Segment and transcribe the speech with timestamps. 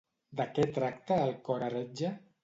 [0.37, 2.11] De què tracta El cor heretge?